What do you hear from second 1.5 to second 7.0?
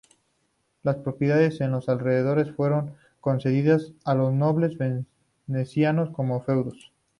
en los alrededores fueron concedidas a los nobles venecianos como feudos.